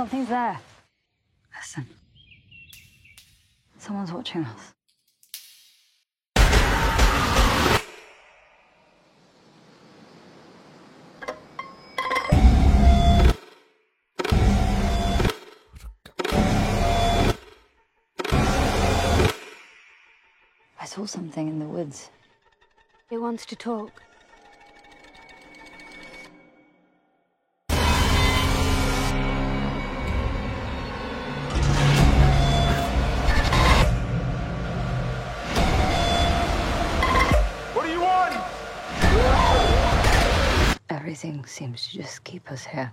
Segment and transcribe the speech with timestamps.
[0.00, 0.58] Something's there.
[1.54, 1.86] Listen.
[3.76, 4.72] Someone's watching us.
[20.80, 22.08] I saw something in the woods.
[23.10, 23.92] It wants to talk.
[41.00, 42.90] Everything seems to just keep us here.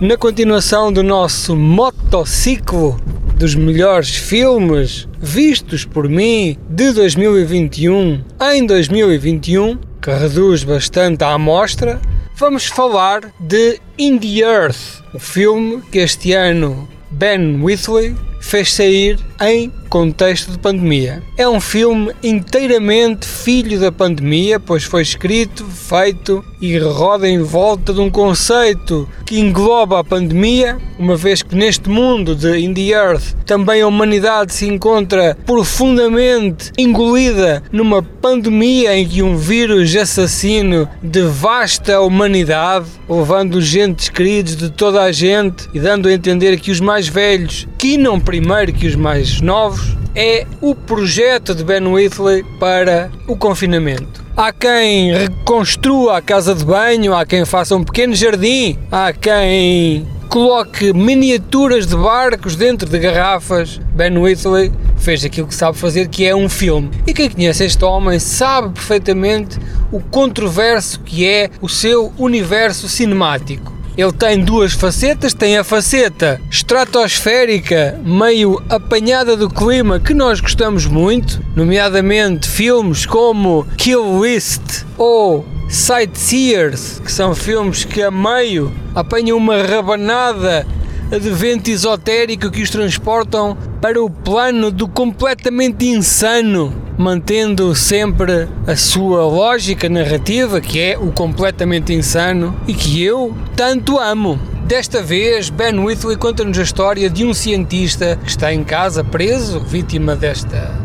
[0.00, 3.00] Na continuação do nosso motociclo
[3.36, 12.00] dos melhores filmes vistos por mim de 2021 em 2021, que reduz bastante a amostra,
[12.34, 19.18] vamos falar de In the Earth, o filme que este ano Ben Wheatley fez sair
[19.40, 21.22] em contexto de pandemia.
[21.36, 27.92] É um filme inteiramente filho da pandemia, pois foi escrito, feito e roda em volta
[27.92, 32.88] de um conceito que engloba a pandemia, uma vez que neste mundo de In the
[32.90, 40.88] Earth também a humanidade se encontra profundamente engolida numa pandemia em que um vírus assassino
[41.02, 46.60] devasta a humanidade, levando os entes queridos de toda a gente e dando a entender
[46.60, 51.84] que os mais velhos quinam primeiro que os mais novos, é o projeto de Ben
[51.84, 54.24] Whitley para o confinamento.
[54.36, 60.06] Há quem reconstrua a casa de banho, há quem faça um pequeno jardim, há quem
[60.28, 63.80] coloque miniaturas de barcos dentro de garrafas.
[63.96, 66.88] Ben Whitley fez aquilo que sabe fazer, que é um filme.
[67.08, 69.58] E quem conhece este homem sabe perfeitamente
[69.90, 73.79] o controverso que é o seu universo cinemático.
[73.96, 80.86] Ele tem duas facetas, tem a faceta estratosférica, meio apanhada do clima, que nós gostamos
[80.86, 89.36] muito, nomeadamente filmes como Kill List ou Sightseers, que são filmes que a meio apanham
[89.36, 90.66] uma rabanada
[91.10, 98.76] de vento esotérico que os transportam para o plano do completamente insano, mantendo sempre a
[98.76, 104.38] sua lógica narrativa, que é o completamente insano e que eu tanto amo.
[104.66, 109.60] Desta vez, Ben Whitley conta-nos a história de um cientista que está em casa preso,
[109.60, 110.78] vítima desta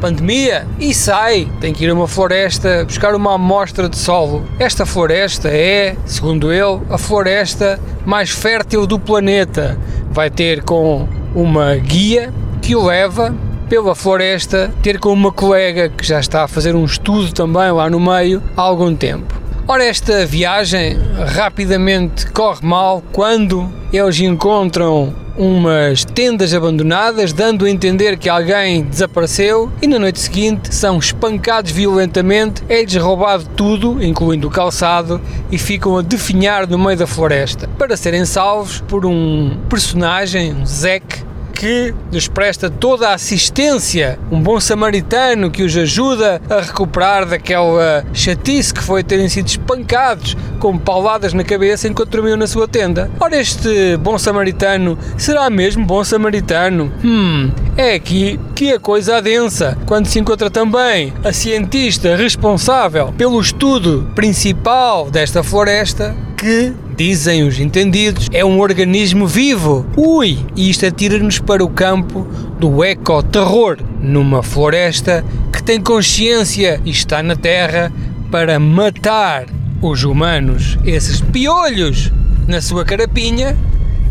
[0.00, 4.44] pandemia, e sai, tem que ir a uma floresta buscar uma amostra de solo.
[4.58, 9.78] Esta floresta é, segundo ele, a floresta mais fértil do planeta.
[10.10, 13.32] Vai ter com uma guia que o leva
[13.70, 17.88] pela floresta, ter com uma colega que já está a fazer um estudo também lá
[17.88, 19.32] no meio há algum tempo.
[19.68, 20.98] Ora, esta viagem
[21.36, 29.70] rapidamente corre mal quando eles encontram umas tendas abandonadas, dando a entender que alguém desapareceu,
[29.80, 35.96] e na noite seguinte são espancados violentamente, é-lhes roubado tudo, incluindo o calçado, e ficam
[35.96, 41.29] a definhar no meio da floresta, para serem salvos por um personagem, um Zek,
[41.60, 48.02] que lhes presta toda a assistência, um bom samaritano que os ajuda a recuperar daquela
[48.14, 53.10] chatice que foi terem sido espancados com pauladas na cabeça enquanto dormiam na sua tenda.
[53.20, 56.90] Ora, este bom samaritano será mesmo bom samaritano?
[57.04, 63.38] Hum, é aqui que a coisa adensa, quando se encontra também a cientista responsável pelo
[63.38, 69.86] estudo principal desta floresta, que, dizem os entendidos, é um organismo vivo.
[69.96, 70.38] Ui!
[70.54, 72.28] E isto atira-nos para o campo
[72.58, 77.90] do ecoterror, numa floresta que tem consciência e está na Terra
[78.30, 79.46] para matar
[79.80, 82.12] os humanos, esses piolhos
[82.46, 83.56] na sua carapinha,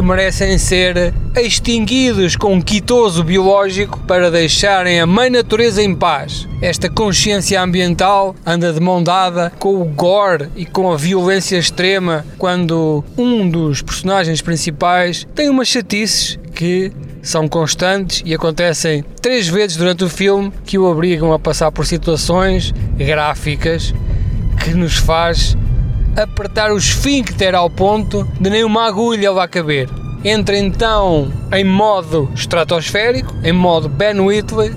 [0.00, 6.48] que merecem ser extinguidos com um quitoso biológico para deixarem a mãe natureza em paz.
[6.62, 12.24] Esta consciência ambiental anda de mão dada com o gore e com a violência extrema
[12.38, 19.76] quando um dos personagens principais tem umas chatices que são constantes e acontecem três vezes
[19.76, 23.92] durante o filme que o obrigam a passar por situações gráficas
[24.64, 25.54] que nos faz
[26.16, 29.88] apertar o esfíncter ao ponto de nem uma agulha lá caber.
[30.24, 34.74] Entra então em modo estratosférico, em modo Ben Whitley,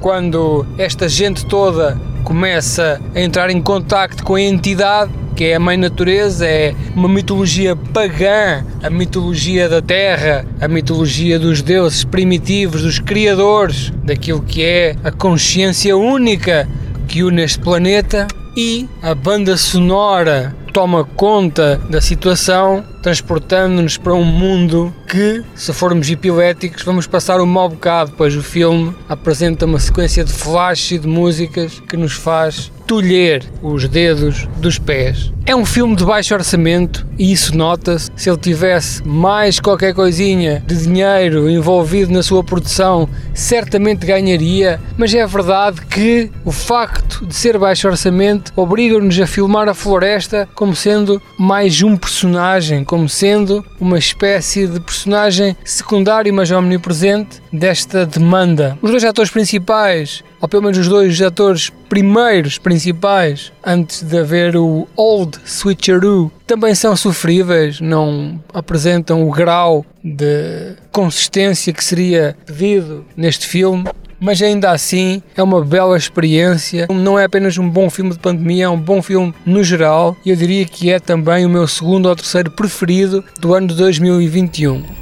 [0.00, 5.60] quando esta gente toda começa a entrar em contacto com a entidade que é a
[5.60, 12.82] mãe natureza, é uma mitologia pagã, a mitologia da terra, a mitologia dos deuses primitivos,
[12.82, 16.68] dos criadores, daquilo que é a consciência única
[17.08, 24.24] que une este planeta e a banda sonora toma conta da situação, transportando-nos para um
[24.24, 29.78] mundo que, se formos epiléticos, vamos passar um mau bocado, pois o filme apresenta uma
[29.78, 35.32] sequência de flash e de músicas que nos faz tolher os dedos dos pés.
[35.46, 38.10] É um filme de baixo orçamento e isso nota-se.
[38.16, 45.14] Se ele tivesse mais qualquer coisinha de dinheiro envolvido na sua produção, certamente ganharia, mas
[45.14, 50.74] é verdade que o facto de ser baixo orçamento obriga-nos a filmar a floresta como
[50.74, 58.76] sendo mais um personagem, como sendo uma espécie de personagem secundário, mas omnipresente desta demanda.
[58.82, 64.56] Os dois atores principais ou pelo menos os dois atores primeiros principais, antes de haver
[64.56, 73.04] o Old Switcheroo, também são sofríveis, não apresentam o grau de consistência que seria pedido
[73.16, 73.84] neste filme.
[74.20, 76.86] Mas ainda assim é uma bela experiência.
[76.90, 80.14] Não é apenas um bom filme de pandemia, é um bom filme no geral.
[80.24, 83.74] E eu diria que é também o meu segundo ou terceiro preferido do ano de
[83.76, 84.99] 2021.